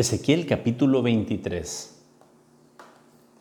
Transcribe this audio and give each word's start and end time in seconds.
Ezequiel 0.00 0.46
capítulo 0.46 1.02
23 1.02 2.02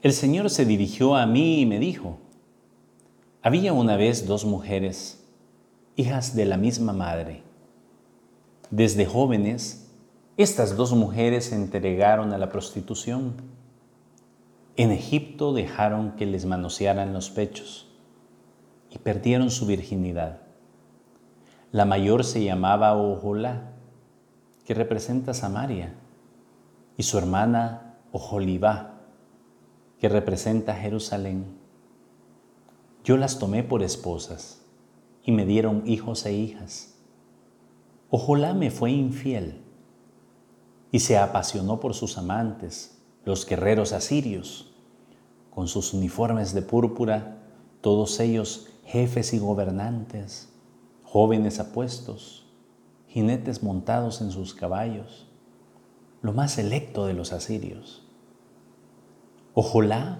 El 0.02 0.12
Señor 0.12 0.50
se 0.50 0.66
dirigió 0.66 1.16
a 1.16 1.26
mí 1.26 1.62
y 1.62 1.66
me 1.66 1.80
dijo, 1.80 2.18
había 3.42 3.72
una 3.72 3.96
vez 3.96 4.28
dos 4.28 4.44
mujeres, 4.44 5.26
hijas 5.96 6.36
de 6.36 6.44
la 6.44 6.58
misma 6.58 6.92
madre. 6.92 7.44
Desde 8.72 9.06
jóvenes, 9.06 9.90
estas 10.36 10.76
dos 10.76 10.92
mujeres 10.92 11.46
se 11.46 11.56
entregaron 11.56 12.34
a 12.34 12.38
la 12.38 12.50
prostitución. 12.50 13.36
En 14.76 14.92
Egipto 14.92 15.54
dejaron 15.54 16.18
que 16.18 16.26
les 16.26 16.46
manosearan 16.46 17.14
los 17.14 17.30
pechos 17.30 17.88
y 18.92 18.98
perdieron 18.98 19.50
su 19.50 19.66
virginidad. 19.66 20.42
La 21.72 21.86
mayor 21.86 22.26
se 22.26 22.44
llamaba 22.44 22.98
Ojolá, 22.98 23.72
que 24.66 24.74
representa 24.74 25.34
Samaria 25.34 25.96
y 27.00 27.04
su 27.04 27.18
hermana 27.18 27.96
Ojolibá, 28.12 29.00
que 30.00 30.10
representa 30.10 30.76
Jerusalén. 30.76 31.46
Yo 33.06 33.16
las 33.16 33.40
tomé 33.40 33.64
por 33.64 33.84
esposas 33.84 34.66
y 35.24 35.32
me 35.32 35.46
dieron 35.46 35.84
hijos 35.86 36.26
e 36.26 36.34
hijas. 36.34 36.96
Ojolá 38.10 38.54
me 38.54 38.70
fue 38.70 38.92
infiel 38.92 39.62
y 40.92 41.00
se 41.00 41.18
apasionó 41.18 41.80
por 41.80 41.94
sus 41.94 42.18
amantes, 42.18 43.02
los 43.24 43.46
guerreros 43.46 43.94
asirios, 43.94 44.74
con 45.52 45.70
sus 45.70 45.94
uniformes 45.94 46.54
de 46.54 46.64
púrpura, 46.64 47.38
todos 47.80 48.20
ellos 48.20 48.68
jefes 48.84 49.34
y 49.34 49.40
gobernantes, 49.40 50.50
jóvenes 51.04 51.62
apuestos, 51.62 52.46
jinetes 53.08 53.64
montados 53.64 54.20
en 54.20 54.32
sus 54.32 54.54
caballos 54.54 55.29
lo 56.22 56.34
más 56.34 56.54
selecto 56.54 57.06
de 57.06 57.14
los 57.14 57.32
asirios. 57.32 58.06
Ojolá 59.54 60.20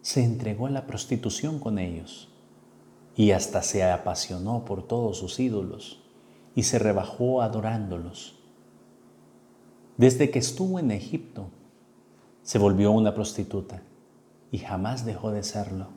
se 0.00 0.22
entregó 0.22 0.66
a 0.66 0.70
la 0.70 0.86
prostitución 0.86 1.58
con 1.58 1.78
ellos 1.78 2.28
y 3.16 3.32
hasta 3.32 3.62
se 3.62 3.84
apasionó 3.84 4.64
por 4.64 4.86
todos 4.86 5.18
sus 5.18 5.40
ídolos 5.40 6.02
y 6.54 6.64
se 6.64 6.78
rebajó 6.78 7.42
adorándolos. 7.42 8.38
Desde 9.96 10.30
que 10.30 10.38
estuvo 10.38 10.78
en 10.78 10.90
Egipto, 10.90 11.50
se 12.42 12.58
volvió 12.58 12.92
una 12.92 13.14
prostituta 13.14 13.82
y 14.50 14.58
jamás 14.58 15.04
dejó 15.04 15.30
de 15.30 15.42
serlo. 15.42 15.88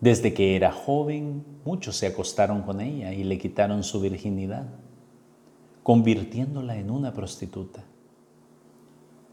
Desde 0.00 0.34
que 0.34 0.54
era 0.54 0.70
joven, 0.70 1.44
muchos 1.64 1.96
se 1.96 2.06
acostaron 2.06 2.62
con 2.62 2.80
ella 2.80 3.12
y 3.12 3.24
le 3.24 3.38
quitaron 3.38 3.82
su 3.82 4.00
virginidad 4.00 4.68
convirtiéndola 5.88 6.76
en 6.76 6.90
una 6.90 7.14
prostituta. 7.14 7.82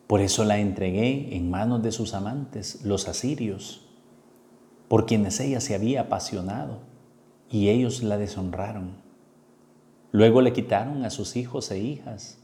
Por 0.07 0.21
eso 0.21 0.45
la 0.45 0.57
entregué 0.57 1.35
en 1.35 1.51
manos 1.51 1.83
de 1.83 1.91
sus 1.91 2.13
amantes, 2.13 2.85
los 2.85 3.09
asirios, 3.09 3.85
por 4.87 5.05
quienes 5.05 5.37
ella 5.41 5.59
se 5.59 5.75
había 5.75 6.03
apasionado, 6.03 6.79
y 7.49 7.67
ellos 7.67 8.03
la 8.03 8.17
deshonraron. 8.17 8.93
Luego 10.13 10.39
le 10.39 10.53
quitaron 10.53 11.03
a 11.03 11.09
sus 11.09 11.35
hijos 11.35 11.71
e 11.71 11.79
hijas, 11.79 12.37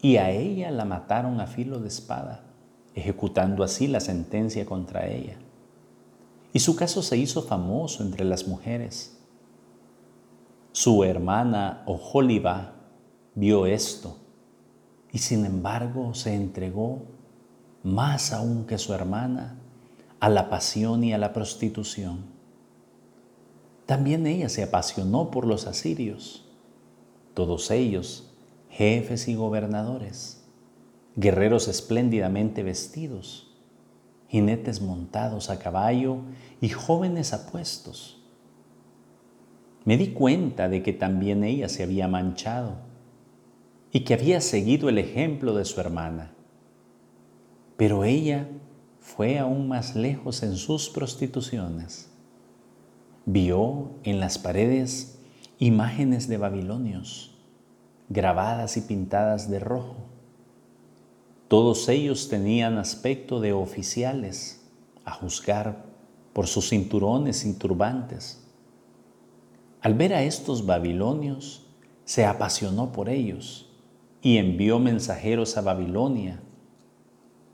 y 0.00 0.16
a 0.16 0.30
ella 0.30 0.70
la 0.70 0.86
mataron 0.86 1.38
a 1.38 1.46
filo 1.46 1.80
de 1.80 1.88
espada, 1.88 2.46
ejecutando 2.94 3.62
así 3.62 3.88
la 3.88 4.00
sentencia 4.00 4.64
contra 4.64 5.06
ella. 5.06 5.36
Y 6.54 6.60
su 6.60 6.76
caso 6.76 7.02
se 7.02 7.18
hizo 7.18 7.42
famoso 7.42 8.02
entre 8.04 8.24
las 8.24 8.48
mujeres. 8.48 9.20
Su 10.72 11.04
hermana 11.04 11.82
Ojoliba 11.84 12.73
vio 13.34 13.66
esto 13.66 14.18
y 15.12 15.18
sin 15.18 15.44
embargo 15.44 16.14
se 16.14 16.34
entregó 16.34 17.02
más 17.82 18.32
aún 18.32 18.66
que 18.66 18.78
su 18.78 18.92
hermana 18.94 19.58
a 20.20 20.28
la 20.28 20.48
pasión 20.48 21.04
y 21.04 21.12
a 21.12 21.18
la 21.18 21.32
prostitución. 21.32 22.24
También 23.86 24.26
ella 24.26 24.48
se 24.48 24.62
apasionó 24.62 25.30
por 25.30 25.46
los 25.46 25.66
asirios, 25.66 26.48
todos 27.34 27.70
ellos 27.70 28.30
jefes 28.70 29.28
y 29.28 29.34
gobernadores, 29.34 30.42
guerreros 31.14 31.68
espléndidamente 31.68 32.62
vestidos, 32.62 33.54
jinetes 34.28 34.80
montados 34.80 35.50
a 35.50 35.58
caballo 35.58 36.18
y 36.60 36.70
jóvenes 36.70 37.32
apuestos. 37.32 38.20
Me 39.84 39.96
di 39.96 40.08
cuenta 40.08 40.68
de 40.68 40.82
que 40.82 40.92
también 40.92 41.44
ella 41.44 41.68
se 41.68 41.82
había 41.82 42.08
manchado 42.08 42.93
y 43.94 44.00
que 44.00 44.14
había 44.14 44.40
seguido 44.40 44.88
el 44.88 44.98
ejemplo 44.98 45.54
de 45.54 45.64
su 45.64 45.80
hermana. 45.80 46.32
Pero 47.76 48.02
ella 48.02 48.48
fue 48.98 49.38
aún 49.38 49.68
más 49.68 49.94
lejos 49.94 50.42
en 50.42 50.56
sus 50.56 50.88
prostituciones. 50.88 52.10
Vio 53.24 53.92
en 54.02 54.18
las 54.18 54.36
paredes 54.36 55.20
imágenes 55.60 56.26
de 56.26 56.38
babilonios, 56.38 57.38
grabadas 58.08 58.76
y 58.76 58.80
pintadas 58.80 59.48
de 59.48 59.60
rojo. 59.60 60.08
Todos 61.46 61.88
ellos 61.88 62.28
tenían 62.28 62.78
aspecto 62.78 63.38
de 63.38 63.52
oficiales, 63.52 64.68
a 65.04 65.12
juzgar 65.12 65.84
por 66.32 66.48
sus 66.48 66.70
cinturones 66.70 67.44
y 67.44 67.52
turbantes. 67.52 68.44
Al 69.82 69.94
ver 69.94 70.14
a 70.14 70.24
estos 70.24 70.66
babilonios, 70.66 71.68
se 72.04 72.24
apasionó 72.24 72.90
por 72.90 73.08
ellos 73.08 73.70
y 74.24 74.38
envió 74.38 74.78
mensajeros 74.78 75.58
a 75.58 75.60
Babilonia. 75.60 76.40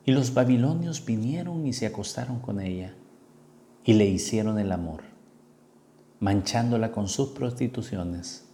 Y 0.07 0.13
los 0.13 0.33
babilonios 0.33 1.05
vinieron 1.05 1.67
y 1.67 1.73
se 1.73 1.85
acostaron 1.85 2.39
con 2.39 2.61
ella 2.61 2.95
y 3.85 3.95
le 3.95 4.07
hicieron 4.07 4.57
el 4.57 4.71
amor, 4.71 5.03
manchándola 6.21 6.93
con 6.93 7.09
sus 7.09 7.31
prostituciones. 7.31 8.47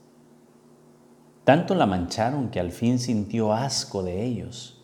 Tanto 1.45 1.75
la 1.75 1.85
mancharon 1.85 2.49
que 2.49 2.59
al 2.59 2.73
fin 2.73 2.99
sintió 2.99 3.53
asco 3.53 4.03
de 4.03 4.25
ellos. 4.25 4.83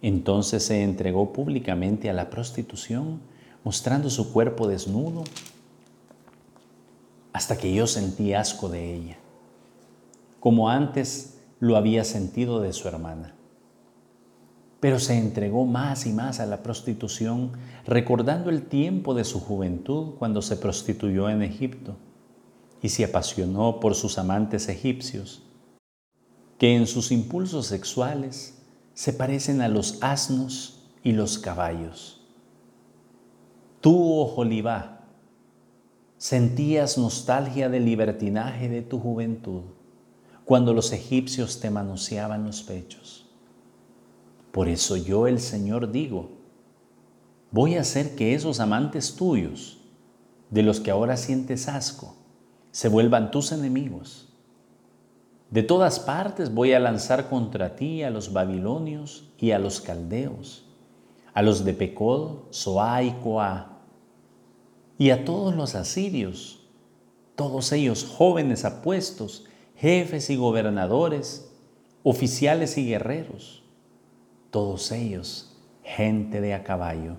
Entonces 0.00 0.64
se 0.64 0.82
entregó 0.82 1.30
públicamente 1.30 2.08
a 2.08 2.14
la 2.14 2.30
prostitución, 2.30 3.20
mostrando 3.64 4.08
su 4.08 4.32
cuerpo 4.32 4.66
desnudo, 4.66 5.24
hasta 7.34 7.58
que 7.58 7.74
yo 7.74 7.86
sentí 7.86 8.32
asco 8.32 8.70
de 8.70 8.94
ella. 8.94 9.16
Como 10.40 10.70
antes 10.70 11.33
lo 11.60 11.76
había 11.76 12.04
sentido 12.04 12.60
de 12.60 12.72
su 12.72 12.88
hermana. 12.88 13.34
Pero 14.80 14.98
se 14.98 15.18
entregó 15.18 15.64
más 15.64 16.06
y 16.06 16.12
más 16.12 16.40
a 16.40 16.46
la 16.46 16.62
prostitución, 16.62 17.52
recordando 17.86 18.50
el 18.50 18.66
tiempo 18.66 19.14
de 19.14 19.24
su 19.24 19.40
juventud 19.40 20.14
cuando 20.18 20.42
se 20.42 20.56
prostituyó 20.56 21.30
en 21.30 21.42
Egipto 21.42 21.96
y 22.82 22.90
se 22.90 23.04
apasionó 23.04 23.80
por 23.80 23.94
sus 23.94 24.18
amantes 24.18 24.68
egipcios, 24.68 25.42
que 26.58 26.76
en 26.76 26.86
sus 26.86 27.12
impulsos 27.12 27.66
sexuales 27.66 28.62
se 28.92 29.12
parecen 29.12 29.62
a 29.62 29.68
los 29.68 29.98
asnos 30.02 30.90
y 31.02 31.12
los 31.12 31.38
caballos. 31.38 32.20
Tú, 33.80 34.18
Ojolibá, 34.18 35.06
sentías 36.18 36.98
nostalgia 36.98 37.68
del 37.68 37.84
libertinaje 37.84 38.68
de 38.68 38.82
tu 38.82 38.98
juventud 38.98 39.73
cuando 40.44 40.74
los 40.74 40.92
egipcios 40.92 41.60
te 41.60 41.70
manoseaban 41.70 42.44
los 42.44 42.62
pechos. 42.62 43.26
Por 44.52 44.68
eso 44.68 44.96
yo, 44.96 45.26
el 45.26 45.40
Señor, 45.40 45.90
digo, 45.90 46.30
voy 47.50 47.76
a 47.76 47.80
hacer 47.80 48.14
que 48.14 48.34
esos 48.34 48.60
amantes 48.60 49.16
tuyos, 49.16 49.78
de 50.50 50.62
los 50.62 50.80
que 50.80 50.90
ahora 50.90 51.16
sientes 51.16 51.68
asco, 51.68 52.14
se 52.70 52.88
vuelvan 52.88 53.30
tus 53.30 53.52
enemigos. 53.52 54.28
De 55.50 55.62
todas 55.62 55.98
partes 55.98 56.52
voy 56.52 56.72
a 56.72 56.80
lanzar 56.80 57.28
contra 57.28 57.76
ti 57.76 58.02
a 58.02 58.10
los 58.10 58.32
babilonios 58.32 59.32
y 59.38 59.52
a 59.52 59.58
los 59.58 59.80
caldeos, 59.80 60.66
a 61.32 61.42
los 61.42 61.64
de 61.64 61.74
Pecod, 61.74 62.50
Soá 62.50 63.02
y 63.02 63.12
Coá, 63.22 63.80
y 64.98 65.10
a 65.10 65.24
todos 65.24 65.56
los 65.56 65.74
asirios, 65.74 66.60
todos 67.34 67.72
ellos 67.72 68.04
jóvenes 68.04 68.64
apuestos 68.64 69.46
jefes 69.76 70.30
y 70.30 70.36
gobernadores, 70.36 71.52
oficiales 72.02 72.78
y 72.78 72.86
guerreros, 72.86 73.64
todos 74.50 74.92
ellos 74.92 75.54
gente 75.84 76.40
de 76.40 76.54
a 76.54 76.64
caballo. 76.64 77.16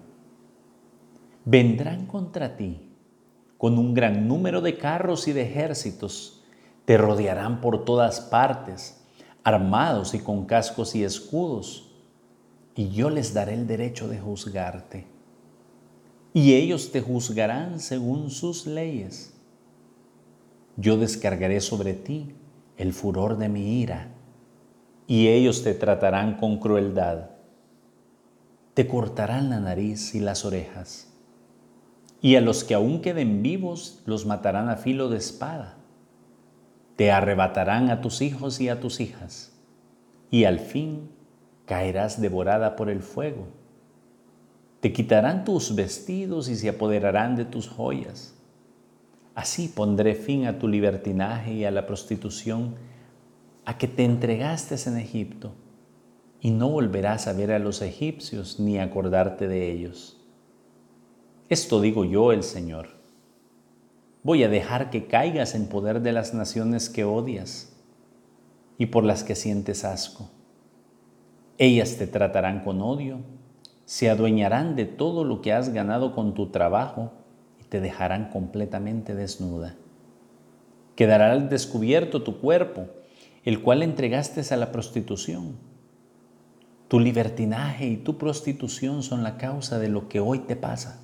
Vendrán 1.46 2.08
contra 2.08 2.58
ti 2.58 2.82
con 3.58 3.78
un 3.78 3.94
gran 3.94 4.28
número 4.28 4.62
de 4.62 4.78
carros 4.78 5.28
y 5.28 5.34
de 5.34 5.44
ejércitos, 5.44 6.44
te 6.84 6.98
rodearán 6.98 7.62
por 7.62 7.86
todas 7.86 8.20
partes, 8.20 9.02
armados 9.44 10.14
y 10.14 10.20
con 10.20 10.46
cascos 10.46 10.96
y 10.96 11.04
escudos, 11.04 11.92
y 12.76 12.90
yo 12.90 13.10
les 13.10 13.34
daré 13.34 13.54
el 13.54 13.66
derecho 13.66 14.08
de 14.08 14.20
juzgarte. 14.20 15.08
Y 16.34 16.54
ellos 16.54 16.92
te 16.92 17.00
juzgarán 17.00 17.80
según 17.80 18.30
sus 18.30 18.68
leyes. 18.68 19.34
Yo 20.76 20.98
descargaré 20.98 21.62
sobre 21.62 21.94
ti 21.94 22.36
el 22.78 22.94
furor 22.94 23.38
de 23.38 23.50
mi 23.50 23.82
ira 23.82 24.16
y 25.08 25.28
ellos 25.28 25.64
te 25.64 25.74
tratarán 25.74 26.38
con 26.38 26.60
crueldad. 26.60 27.30
Te 28.74 28.88
cortarán 28.88 29.50
la 29.50 29.60
nariz 29.60 30.16
y 30.16 30.20
las 30.20 30.46
orejas, 30.46 31.14
y 32.22 32.36
a 32.36 32.42
los 32.42 32.64
que 32.64 32.74
aún 32.74 33.02
queden 33.02 33.42
vivos 33.42 34.02
los 34.06 34.26
matarán 34.26 34.70
a 34.70 34.78
filo 34.78 35.10
de 35.10 35.18
espada. 35.18 35.78
Te 36.96 37.12
arrebatarán 37.12 37.90
a 37.90 38.02
tus 38.02 38.22
hijos 38.22 38.60
y 38.60 38.70
a 38.70 38.80
tus 38.80 39.00
hijas, 39.00 39.54
y 40.32 40.46
al 40.46 40.60
fin 40.60 41.10
caerás 41.66 42.20
devorada 42.20 42.76
por 42.76 42.90
el 42.90 43.02
fuego. 43.02 43.48
Te 44.82 44.92
quitarán 44.92 45.46
tus 45.46 45.76
vestidos 45.76 46.50
y 46.50 46.56
se 46.56 46.70
apoderarán 46.70 47.36
de 47.36 47.46
tus 47.46 47.68
joyas. 47.68 48.36
Así 49.36 49.68
pondré 49.68 50.16
fin 50.16 50.46
a 50.48 50.58
tu 50.58 50.70
libertinaje 50.70 51.54
y 51.54 51.66
a 51.66 51.72
la 51.72 51.86
prostitución 51.86 52.76
a 53.66 53.78
que 53.78 53.88
te 53.88 54.06
entregaste 54.06 54.76
en 54.88 54.98
Egipto, 54.98 55.52
y 56.40 56.52
no 56.52 56.70
volverás 56.70 57.28
a 57.28 57.34
ver 57.34 57.52
a 57.52 57.60
los 57.60 57.82
egipcios 57.82 58.60
ni 58.60 58.80
acordarte 58.80 59.48
de 59.48 59.72
ellos. 59.72 60.22
Esto 61.50 61.82
digo 61.82 62.06
yo, 62.06 62.32
el 62.32 62.44
Señor. 62.44 62.90
Voy 64.24 64.44
a 64.44 64.50
dejar 64.50 64.90
que 64.90 65.08
caigas 65.08 65.54
en 65.54 65.68
poder 65.68 66.02
de 66.02 66.12
las 66.12 66.34
naciones 66.34 66.90
que 66.90 67.04
odias 67.04 67.76
y 68.78 68.88
por 68.88 69.04
las 69.04 69.24
que 69.24 69.36
sientes 69.36 69.84
asco. 69.84 70.30
Ellas 71.58 71.98
te 71.98 72.08
tratarán 72.08 72.64
con 72.64 72.82
odio, 72.82 73.20
se 73.86 74.10
adueñarán 74.10 74.76
de 74.76 74.86
todo 74.86 75.24
lo 75.24 75.42
que 75.42 75.54
has 75.54 75.70
ganado 75.70 76.14
con 76.14 76.34
tu 76.34 76.48
trabajo 76.48 77.12
te 77.70 77.82
dejarán 77.82 78.30
completamente 78.30 79.16
desnuda. 79.16 79.76
Quedará 80.96 81.32
al 81.32 81.50
descubierto 81.50 82.24
tu 82.24 82.40
cuerpo 82.40 82.88
el 83.46 83.62
cual 83.62 83.84
entregaste 83.84 84.42
a 84.54 84.58
la 84.58 84.72
prostitución. 84.72 85.56
Tu 86.88 87.00
libertinaje 87.00 87.86
y 87.86 87.98
tu 87.98 88.18
prostitución 88.18 89.04
son 89.04 89.22
la 89.24 89.38
causa 89.38 89.78
de 89.78 89.88
lo 89.88 90.10
que 90.10 90.20
hoy 90.20 90.40
te 90.40 90.56
pasa, 90.56 91.00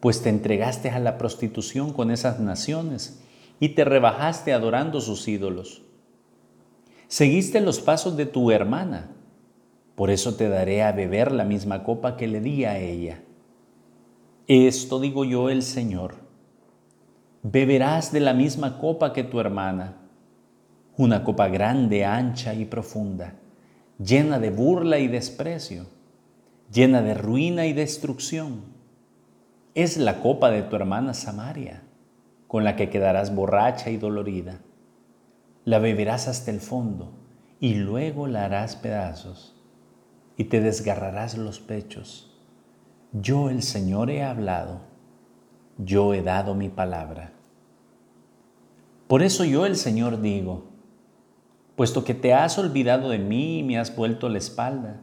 pues 0.00 0.22
te 0.22 0.28
entregaste 0.28 0.90
a 0.90 0.98
la 0.98 1.16
prostitución 1.16 1.92
con 1.92 2.10
esas 2.10 2.40
naciones 2.40 3.22
y 3.60 3.70
te 3.70 3.84
rebajaste 3.84 4.52
adorando 4.52 5.00
sus 5.00 5.26
ídolos. 5.28 5.82
Seguiste 7.06 7.60
los 7.60 7.80
pasos 7.80 8.16
de 8.16 8.26
tu 8.26 8.50
hermana, 8.50 9.12
por 9.94 10.10
eso 10.10 10.34
te 10.34 10.48
daré 10.48 10.82
a 10.82 10.90
beber 10.90 11.30
la 11.30 11.44
misma 11.44 11.84
copa 11.84 12.16
que 12.16 12.26
le 12.26 12.40
di 12.40 12.64
a 12.64 12.78
ella. 12.78 13.22
Esto 14.46 15.00
digo 15.00 15.24
yo 15.24 15.50
el 15.50 15.62
Señor. 15.62 16.16
Beberás 17.42 18.12
de 18.12 18.20
la 18.20 18.34
misma 18.34 18.78
copa 18.78 19.12
que 19.12 19.24
tu 19.24 19.40
hermana 19.40 20.04
una 20.96 21.24
copa 21.24 21.48
grande, 21.48 22.04
ancha 22.04 22.54
y 22.54 22.64
profunda, 22.64 23.34
llena 23.98 24.38
de 24.38 24.50
burla 24.50 24.98
y 24.98 25.08
desprecio, 25.08 25.86
llena 26.72 27.02
de 27.02 27.14
ruina 27.14 27.66
y 27.66 27.72
destrucción. 27.72 28.62
Es 29.74 29.96
la 29.96 30.20
copa 30.20 30.50
de 30.50 30.62
tu 30.62 30.76
hermana 30.76 31.12
Samaria, 31.12 31.82
con 32.46 32.62
la 32.62 32.76
que 32.76 32.90
quedarás 32.90 33.34
borracha 33.34 33.90
y 33.90 33.96
dolorida. 33.96 34.60
La 35.64 35.80
beberás 35.80 36.28
hasta 36.28 36.52
el 36.52 36.60
fondo 36.60 37.12
y 37.58 37.74
luego 37.74 38.28
la 38.28 38.44
harás 38.44 38.76
pedazos 38.76 39.56
y 40.36 40.44
te 40.44 40.60
desgarrarás 40.60 41.36
los 41.36 41.58
pechos. 41.58 42.33
Yo 43.14 43.48
el 43.48 43.62
Señor 43.62 44.10
he 44.10 44.22
hablado, 44.22 44.80
yo 45.78 46.12
he 46.12 46.22
dado 46.22 46.54
mi 46.54 46.68
palabra. 46.68 47.32
Por 49.06 49.22
eso 49.22 49.44
yo 49.44 49.64
el 49.64 49.76
Señor 49.76 50.20
digo, 50.20 50.74
Puesto 51.76 52.04
que 52.04 52.14
te 52.14 52.32
has 52.32 52.56
olvidado 52.58 53.08
de 53.08 53.18
mí 53.18 53.58
y 53.58 53.62
me 53.64 53.78
has 53.78 53.96
vuelto 53.96 54.28
la 54.28 54.38
espalda, 54.38 55.00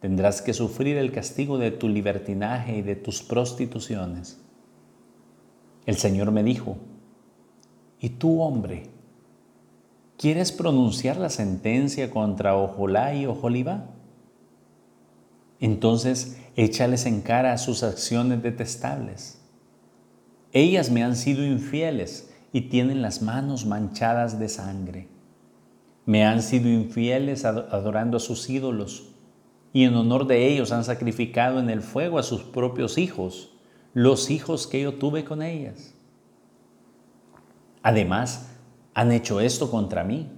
tendrás 0.00 0.40
que 0.40 0.54
sufrir 0.54 0.96
el 0.96 1.12
castigo 1.12 1.58
de 1.58 1.70
tu 1.70 1.88
libertinaje 1.88 2.78
y 2.78 2.82
de 2.82 2.96
tus 2.96 3.22
prostituciones. 3.22 4.40
El 5.84 5.96
Señor 5.96 6.32
me 6.32 6.42
dijo, 6.42 6.78
¿y 8.00 8.10
tú, 8.10 8.40
hombre, 8.40 8.84
quieres 10.16 10.52
pronunciar 10.52 11.18
la 11.18 11.28
sentencia 11.28 12.10
contra 12.10 12.56
Ojolá 12.56 13.14
y 13.14 13.26
Ojolibá? 13.26 13.90
Entonces 15.60 16.38
échales 16.56 17.06
en 17.06 17.20
cara 17.20 17.58
sus 17.58 17.82
acciones 17.82 18.42
detestables. 18.42 19.40
Ellas 20.52 20.90
me 20.90 21.02
han 21.02 21.16
sido 21.16 21.44
infieles 21.44 22.32
y 22.52 22.62
tienen 22.62 23.02
las 23.02 23.22
manos 23.22 23.66
manchadas 23.66 24.38
de 24.38 24.48
sangre. 24.48 25.08
Me 26.06 26.24
han 26.24 26.42
sido 26.42 26.68
infieles 26.68 27.44
adorando 27.44 28.16
a 28.16 28.20
sus 28.20 28.48
ídolos 28.48 29.10
y 29.72 29.84
en 29.84 29.94
honor 29.94 30.26
de 30.26 30.48
ellos 30.48 30.72
han 30.72 30.84
sacrificado 30.84 31.60
en 31.60 31.68
el 31.68 31.82
fuego 31.82 32.18
a 32.18 32.22
sus 32.22 32.42
propios 32.42 32.96
hijos, 32.96 33.52
los 33.92 34.30
hijos 34.30 34.66
que 34.66 34.80
yo 34.80 34.94
tuve 34.94 35.24
con 35.24 35.42
ellas. 35.42 35.94
Además, 37.82 38.48
han 38.94 39.12
hecho 39.12 39.40
esto 39.40 39.70
contra 39.70 40.04
mí. 40.04 40.30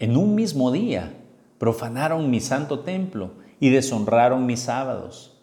En 0.00 0.16
un 0.16 0.34
mismo 0.34 0.72
día 0.72 1.14
profanaron 1.58 2.30
mi 2.30 2.40
santo 2.40 2.80
templo 2.80 3.32
y 3.60 3.68
deshonraron 3.68 4.46
mis 4.46 4.60
sábados. 4.60 5.38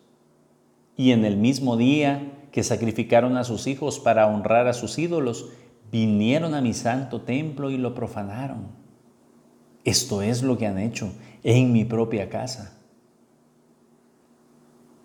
Y 0.97 1.11
en 1.11 1.23
el 1.23 1.37
mismo 1.37 1.77
día 1.77 2.33
que 2.51 2.63
sacrificaron 2.63 3.37
a 3.37 3.43
sus 3.43 3.67
hijos 3.67 3.99
para 3.99 4.27
honrar 4.27 4.67
a 4.67 4.73
sus 4.73 4.97
ídolos, 4.97 5.49
vinieron 5.91 6.55
a 6.55 6.61
mi 6.61 6.73
santo 6.73 7.21
templo 7.21 7.69
y 7.69 7.77
lo 7.77 7.93
profanaron. 7.93 8.67
Esto 9.83 10.21
es 10.21 10.41
lo 10.41 10.57
que 10.57 10.65
han 10.65 10.79
hecho 10.79 11.13
en 11.43 11.71
mi 11.71 11.85
propia 11.85 12.29
casa. 12.29 12.77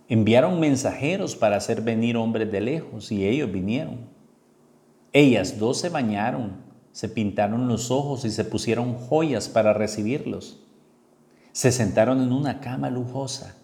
Enviaron 0.09 0.59
mensajeros 0.59 1.37
para 1.37 1.57
hacer 1.57 1.83
venir 1.83 2.17
hombres 2.17 2.51
de 2.51 2.61
lejos 2.61 3.13
y 3.13 3.27
ellos 3.27 3.53
vinieron. 3.53 4.11
Ellas 5.13 5.59
dos 5.59 5.79
se 5.79 5.91
bañaron, 5.91 6.63
se 6.91 7.09
pintaron 7.09 7.69
los 7.69 7.91
ojos 7.91 8.25
y 8.25 8.31
se 8.31 8.45
pusieron 8.45 8.95
joyas 8.95 9.49
para 9.49 9.73
recibirlos. 9.73 10.62
Se 11.53 11.71
sentaron 11.71 12.23
en 12.23 12.33
una 12.33 12.61
cama 12.61 12.89
lujosa, 12.89 13.55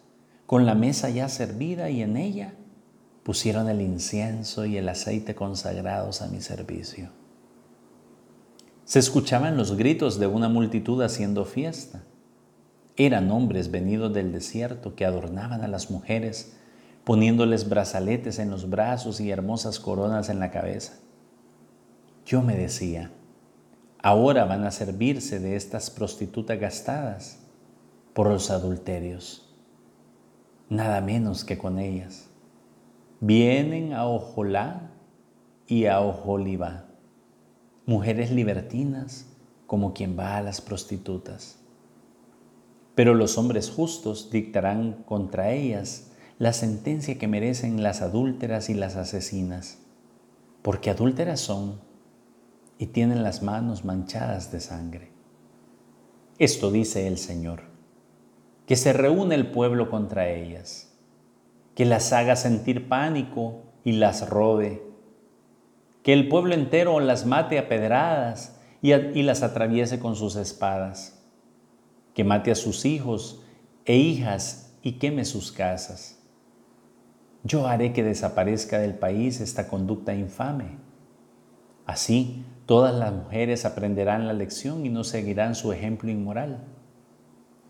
con 0.45 0.67
la 0.67 0.75
mesa 0.75 1.09
ya 1.09 1.29
servida 1.29 1.89
y 1.89 2.03
en 2.03 2.17
ella 2.19 2.55
pusieron 3.23 3.69
el 3.69 3.81
incienso 3.81 4.67
y 4.67 4.77
el 4.77 4.89
aceite 4.89 5.35
consagrados 5.35 6.21
a 6.21 6.29
mi 6.29 6.41
servicio. 6.41 7.11
Se 8.85 8.99
escuchaban 8.99 9.57
los 9.57 9.77
gritos 9.77 10.19
de 10.19 10.27
una 10.27 10.49
multitud 10.49 11.03
haciendo 11.03 11.45
fiesta. 11.45 12.03
Eran 12.97 13.31
hombres 13.31 13.71
venidos 13.71 14.13
del 14.13 14.33
desierto 14.33 14.95
que 14.95 15.05
adornaban 15.05 15.63
a 15.63 15.69
las 15.69 15.91
mujeres, 15.91 16.57
poniéndoles 17.05 17.69
brazaletes 17.69 18.39
en 18.39 18.51
los 18.51 18.69
brazos 18.69 19.21
y 19.21 19.31
hermosas 19.31 19.79
coronas 19.79 20.29
en 20.29 20.41
la 20.41 20.51
cabeza. 20.51 20.95
Yo 22.27 22.43
me 22.43 22.57
decía, 22.57 23.11
ahora 24.03 24.45
van 24.45 24.65
a 24.65 24.71
servirse 24.71 25.39
de 25.39 25.57
estas 25.57 25.91
prostitutas 25.91 26.59
gastadas 26.59 27.39
por 28.19 28.27
los 28.27 28.51
adulterios, 28.51 29.49
nada 30.69 31.01
menos 31.01 31.45
que 31.45 31.57
con 31.57 31.79
ellas. 31.79 32.27
Vienen 33.21 33.93
a 33.93 34.07
Ojolá 34.07 34.91
y 35.69 35.87
a 35.87 36.01
Ojolibá 36.01 36.87
mujeres 37.87 38.33
libertinas 38.33 39.27
como 39.69 39.95
quien 39.95 40.19
va 40.19 40.37
a 40.37 40.43
las 40.43 40.61
prostitutas. 40.61 41.61
Pero 42.97 43.15
los 43.15 43.39
hombres 43.39 43.71
justos 43.71 44.33
dictarán 44.33 45.05
contra 45.05 45.53
ellas 45.53 46.11
la 46.41 46.53
sentencia 46.53 47.19
que 47.19 47.29
merecen 47.29 47.85
las 47.85 48.03
adúlteras 48.03 48.69
y 48.69 48.75
las 48.75 48.97
asesinas, 48.97 49.79
porque 50.63 50.91
adúlteras 50.91 51.39
son 51.39 51.79
y 52.79 52.87
tienen 52.87 53.23
las 53.23 53.45
manos 53.45 53.85
manchadas 53.85 54.51
de 54.51 54.59
sangre. 54.59 55.13
Esto 56.41 56.73
dice 56.73 57.07
el 57.07 57.17
Señor, 57.17 57.68
que 58.69 58.77
se 58.77 58.93
reúne 58.93 59.35
el 59.35 59.51
pueblo 59.51 59.91
contra 59.91 60.29
ellas, 60.29 60.97
que 61.75 61.85
las 61.85 62.13
haga 62.13 62.37
sentir 62.37 62.89
pánico 62.89 63.65
y 63.83 63.93
las 63.93 64.31
robe 64.31 64.89
que 66.09 66.15
el 66.15 66.27
pueblo 66.29 66.55
entero 66.55 67.01
las 67.01 67.27
mate 67.27 67.59
a 67.59 67.69
pedradas 67.69 68.59
y, 68.81 68.95
y 68.95 69.23
las 69.23 69.43
atraviese 69.43 69.99
con 69.99 70.17
sus 70.17 70.37
espadas, 70.37 71.23
que 72.15 72.25
mate 72.25 72.51
a 72.51 72.55
sus 72.55 72.87
hijos 72.87 73.43
e 73.85 73.97
hijas 73.97 74.75
y 74.81 74.93
queme 74.93 75.27
sus 75.27 75.53
casas. 75.53 76.19
Yo 77.45 77.67
haré 77.67 77.93
que 77.93 78.03
desaparezca 78.03 78.79
del 78.79 78.95
país 78.95 79.43
esta 79.43 79.69
conducta 79.69 80.15
infame. 80.15 80.79
Así, 81.85 82.43
todas 82.65 82.95
las 82.95 83.13
mujeres 83.13 83.67
aprenderán 83.67 84.27
la 84.27 84.33
lección 84.33 84.87
y 84.87 84.89
no 84.89 85.05
seguirán 85.05 85.55
su 85.55 85.75
ejemplo 85.75 86.11
inmoral. 86.11 86.65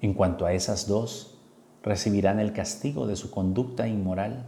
En 0.00 0.14
cuanto 0.14 0.46
a 0.46 0.52
esas 0.52 0.86
dos, 0.86 1.38
recibirán 1.82 2.40
el 2.40 2.52
castigo 2.52 3.06
de 3.06 3.16
su 3.16 3.30
conducta 3.30 3.88
inmoral 3.88 4.46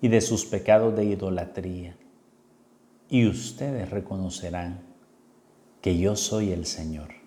y 0.00 0.08
de 0.08 0.20
sus 0.20 0.44
pecados 0.44 0.94
de 0.96 1.04
idolatría 1.04 1.96
y 3.12 3.26
ustedes 3.26 3.90
reconocerán 3.90 4.80
que 5.82 5.98
yo 5.98 6.16
soy 6.16 6.50
el 6.50 6.64
Señor. 6.64 7.21